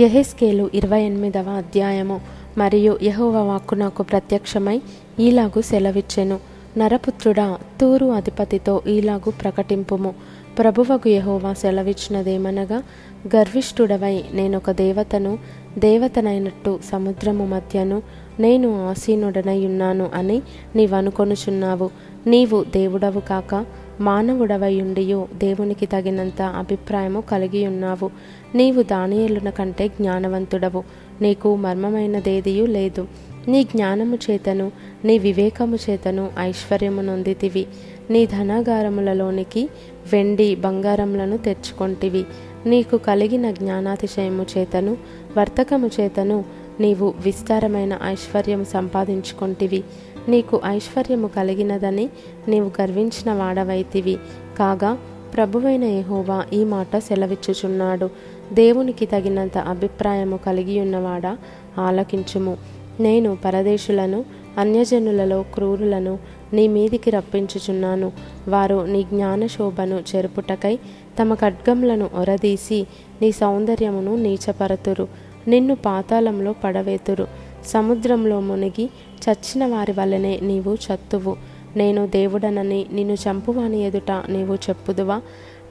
[0.00, 2.20] యహెస్కేలు ఇరవై ఎనిమిదవ అధ్యాయము.
[2.58, 4.82] మరియు యహోవ వాక్కు నాకు ప్రత్యక్షమై
[5.20, 6.38] ఈలాగు సెలవిచ్చెను.
[6.78, 10.14] నరపుత్రుడా తూరు అధిపతితో ఈలాగు ప్రకటింపుము.
[10.58, 12.82] ప్రభువకు యహోవా సెలవిచ్చినదేమనగా
[13.36, 15.38] గర్విష్ఠుడవై నేనొక దేవతను
[15.78, 18.02] దేవతనైనట్టు సముద్రము మధ్యను
[18.40, 20.42] నేను ఆసీనుడనై ఉన్నాను అని
[20.76, 21.90] నీవనుకొనుచున్నావు.
[22.26, 23.66] నీవు దేవుడవు కాక
[24.00, 28.10] మానవుడవయుండియు దేవునికి తగినంత అభిప్రాయము కలిగి ఉన్నావు
[28.54, 30.84] నీవు దానియేలున కంటే జ్ఞానవంతుడవు.
[31.20, 33.08] నీకు మర్మమైనదేదియూ లేదు.
[33.48, 34.72] నీ జ్ఞానము చేతను
[35.04, 37.66] నీ వివేకము చేతను ఐశ్వర్యము నొందితివి.
[38.10, 39.68] నీ ధనాగారములలోనికి
[40.12, 42.24] వెండి బంగారములను తెచ్చుకొంటివి.
[42.66, 44.96] నీకు కలిగిన జ్ఞానాతిశయము చేతను
[45.36, 46.44] వర్తకము చేతను
[46.80, 49.84] నీవు విస్తారమైన ఐశ్వర్యము సంపాదించుకొంటివి.
[50.28, 52.10] నీకు ఐశ్వర్యము కలిగినదని
[52.48, 54.18] నీవు గర్వించిన వాడవైతివి.
[54.58, 54.98] కాగా
[55.36, 58.10] ప్రభువైన యెహోవా ఈ మాట సెలవిచ్చుచున్నాడు.
[58.52, 61.36] దేవునికి తగినంత అభిప్రాయము కలిగి ఉన్నవాడా
[61.78, 62.56] ఆలకించుము.
[63.00, 64.24] నేను పరదేశులను
[64.58, 66.18] అన్యజనులలో క్రూరులను
[66.52, 68.12] నీ మీదికి రప్పించుచున్నాను.
[68.48, 70.78] వారు నీ జ్ఞాన శోభను చెరుపుటకై
[71.20, 72.86] తమ ఖడ్గములను ఒరదీసి
[73.22, 75.08] నీ సౌందర్యమును నీచపరతురు.
[75.48, 77.26] నిన్ను పాతాళంలో పడవేతురు.
[77.66, 81.36] సముద్రంలో మునిగి చచ్చిన వారి వలనే నీవు చత్తువు.
[81.76, 85.20] నేను దేవుడనని నిన్ను చంపువాని ఎదుట నీవు చెప్పుదువా?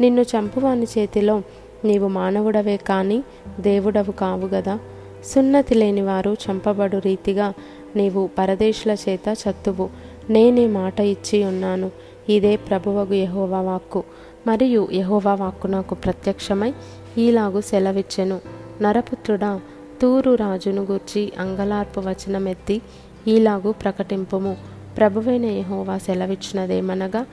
[0.00, 1.42] నిన్ను చంపువాని చేతిలో
[1.84, 3.22] నీవు మానవుడవే కానీ
[3.60, 4.78] దేవుడవు కావు గదా?
[5.24, 7.54] సున్నతి లేని వారు చంపబడు రీతిగా
[7.96, 9.88] నీవు పరదేశుల చేత చత్తువు.
[10.30, 11.90] నేనే మాట ఇచ్చి ఉన్నాను.
[12.28, 14.04] ఇదే ప్రభువగు యహోవా వాక్కు.
[14.46, 16.74] మరియు యహోవా వాక్కు నాకు ప్రత్యక్షమై
[17.18, 18.40] ఈలాగు సెలవిచ్చెను.
[18.82, 19.60] నరపుత్రుడా
[20.02, 22.80] తూరు రాజును గూర్చి అంగలార్పు వచనమెత్తి
[23.28, 24.56] ఈలాగు ప్రకటింపుము.
[24.96, 27.26] ప్రభువైన యహోవా సెలవిచ్చినదేమనగా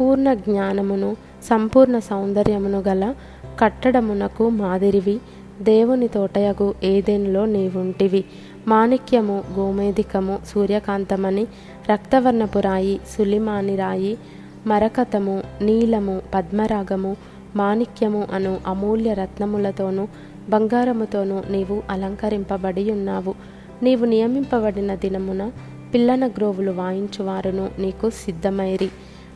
[0.00, 1.16] పూర్ణ జ్ఞానమును
[1.50, 3.14] సంపూర్ణ సౌందర్యమును గల
[3.60, 5.20] కట్టడమునకు మాదిరివి
[5.62, 8.24] దేవుని తోటయగు ఏదెన్లో నీవుంటివి?
[8.68, 11.46] మాణిక్యము గోమేధికము సూర్యకాంతమని
[11.90, 14.18] రక్తవర్ణపు రాయి సులిమాని రాయి
[14.66, 17.16] మరకతము నీలము పద్మరాగము
[17.56, 20.08] మాణిక్యము అను అమూల్య రత్నములతోనూ
[20.48, 23.34] బంగారముతోనూ నీవు అలంకరింపబడి ఉన్నావు
[23.82, 25.50] నీవు నియమింపబడిన దినమున
[25.94, 28.88] పిల్లన గ్రోవులు వాయించువారును నీకు సిద్ధమైరి.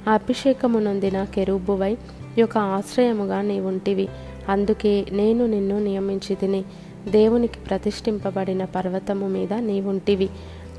[0.08, 1.96] అభిషేకము నొందిన కెరూబువై
[2.38, 4.08] యొక్క ఆశ్రయముగా నీవుంటివి.
[4.48, 6.64] అందుకే నేను నిన్ను నియమించి తిని
[7.09, 10.28] దేవునికి ప్రతిష్ఠింపబడిన పర్వతము మీద నీవుంటివి.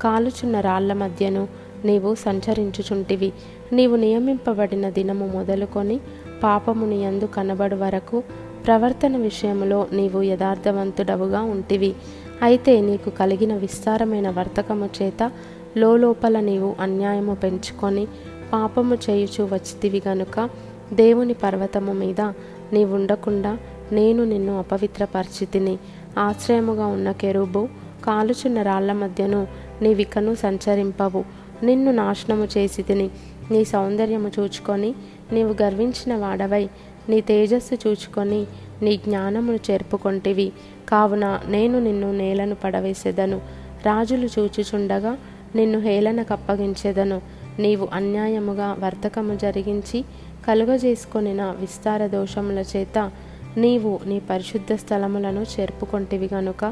[0.02, 1.48] కాలుచున్న రాళ్ళ మధ్యను
[1.84, 3.32] నీవు సంచరించుచుంటివి.
[3.72, 6.00] నీవు నియమింపబడిన దినము మొదలుకొని
[6.42, 8.22] పాపముని యందు కనబడు వరకు
[8.66, 11.94] ప్రవర్తన విషయములో నీవు యథార్థవంతుడవుగా ఉంటివి.
[12.42, 15.32] అయితే నీకు కలిగిన విస్తారమైన వర్తకము చేత
[15.76, 18.06] లోపల నీవు అన్యాయము పెంచుకొని
[18.52, 20.50] పాపము చేయుచు వచ్చితివి గనుక
[20.92, 22.32] దేవుని పర్వతము మీద
[22.72, 23.58] నీవుండకుండా
[23.92, 25.78] నేను నిన్ను అపవిత్రపరిచితిని.
[26.18, 27.68] ఆశ్రయముగా ఉన్న కెరూబు
[28.04, 29.46] కాలుచున్న రాళ్ళ మధ్యను
[29.82, 31.24] నీవికను సంచరింపవు.
[31.62, 33.10] నిన్ను నాశనము చేసి తిని
[33.50, 34.94] నీ సౌందర్యము చూచుకొని
[35.32, 36.68] నీవు గర్వించిన వాడవై.
[37.08, 38.46] నీ తేజస్సు చూచుకొని
[38.82, 40.52] నీ జ్ఞానమును చేర్పుకొంటివి.
[40.88, 43.40] కావున నేను నిన్ను నేలను పడవేసేదను.
[43.86, 45.18] రాజులు చూచుచుండగా
[45.54, 47.20] నిన్ను హేళన కప్పగించేదను.
[47.58, 50.04] నీవు అన్యాయముగా వర్తకము జరిగించి
[50.48, 53.10] కలుగజేసుకొనిన విస్తార దోషముల చేత
[53.56, 56.64] నీవు నీ పరిశుద్ధ స్థలములను చేర్పుకొంటివి గనుక.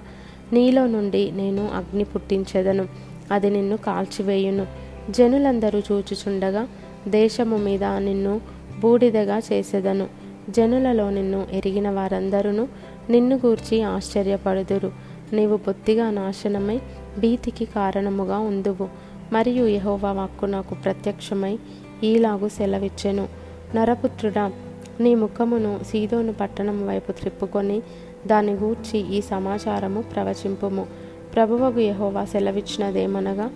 [0.52, 2.88] నీలో నుండి నేను అగ్ని పుట్టించెదను
[3.32, 4.66] అది నిన్ను కాల్చివేయును.
[5.10, 6.68] జనులందరూ చూచుచుండగా
[7.08, 8.40] దేశము మీద నిన్ను
[8.80, 10.08] బూడిదగా చేసేదను.
[10.50, 12.68] జనులలో నిన్ను ఎరిగిన వారందరూ
[13.10, 14.92] నిన్ను గూర్చి ఆశ్చర్యపడుదురు.
[15.32, 16.80] నీవు బొత్తిగా నాశనమై
[17.18, 18.88] భీతికి కారణముగా ఉందువు.
[19.32, 21.58] మరియు యహోవా వాక్కు నాకు ప్రత్యక్షమై
[22.04, 23.28] ఈలాగు సెలవిచ్చెను.
[23.74, 24.52] నరపుత్రుడా
[25.00, 27.82] నీ ముఖమును సీదోను పట్టణం వైపు త్రిప్పుకొని
[28.26, 30.86] దాని గూర్చి ఈ సమాచారము ప్రవచింపుము.
[31.34, 33.50] ప్రభువగు యహోవా సెలవిచ్చినదేమనగా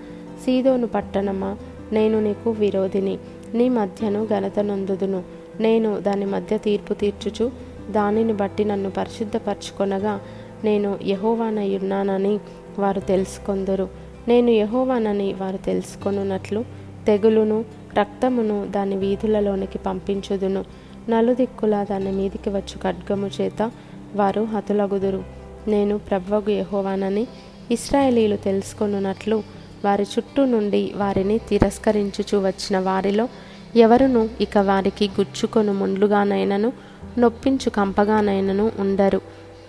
[0.44, 1.56] సీదోను పట్టణమా
[1.92, 3.18] నేను నీకు విరోధిని.
[3.54, 5.22] నీ మధ్యను ఘనత నొందుదును.
[5.60, 7.50] నేను దాని మధ్య తీర్పు తీర్చుచు
[7.90, 10.20] దానిని బట్టి నన్ను పరిశుద్ధపరచుకొనగా
[10.64, 12.40] నేను యహోవానయ్యున్నానని
[12.78, 14.01] వారు తెలుసుకొందరు.
[14.28, 16.64] నేను యహోవానని వారు తెలుసుకొనున్నట్లు
[17.06, 17.64] తెగులును
[17.98, 20.64] రక్తమును దాని వీధులలోనికి పంపించుదును.
[21.08, 23.70] నలుదిక్కుల దాని మీదికి వచ్చు ఖడ్గము చేత
[24.14, 25.24] వారు హతులగుదురు.
[25.68, 27.26] నేను ప్రభువగు యహోవానని
[27.70, 29.42] ఇస్రాయేలీలు తెలుసుకొనున్నట్లు
[29.84, 33.28] వారి చుట్టూ నుండి వారిని తిరస్కరించుచు వచ్చిన వారిలో
[33.76, 36.72] ఎవరును ఇక వారికి గుచ్చుకొను ముండ్లుగానైనను
[37.18, 39.20] నొప్పించు కంపగానైనను ఉండరు.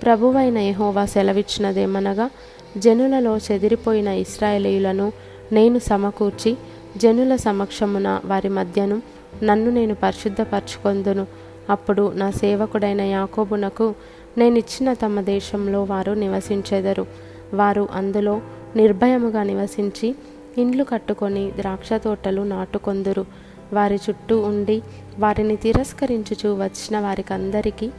[0.04, 2.30] ప్రభువైన యహోవా సెలవిచ్చినదేమనగా
[2.78, 5.12] జనులలో చెదిరిపోయిన ఇస్రాయేలీయులను
[5.52, 6.58] నేను సమకూర్చి
[6.98, 9.02] జనుల సమక్షమున వారి మధ్యను
[9.44, 11.28] నన్ను నేను పరిశుద్ధపరచుకొందును.
[11.70, 13.96] అప్పుడు నా సేవకుడైన యాకోబునకు
[14.38, 17.06] నేనిచ్చిన తమ దేశంలో వారు నివసించెదరు.
[17.54, 18.42] వారు అందులో
[18.76, 20.16] నిర్భయముగా నివసించి
[20.58, 23.26] ఇండ్లు కట్టుకొని ద్రాక్ష తోటలు నాటుకొందురు.
[23.74, 24.82] వారి చుట్టూ ఉండి
[25.20, 27.90] వారిని తిరస్కరించుచు వచ్చిన వారికందరికీ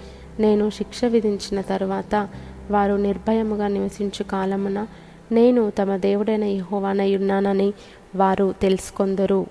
[0.41, 2.29] నేను శిక్ష విధించిన తరువాత
[2.71, 4.87] వారు నిర్భయముగా నివసించు కాలమున
[5.33, 7.73] నేను తమ దేవుడైన యహోవానై ఉన్నానని
[8.17, 9.47] వారు తెలుసుకొందరు.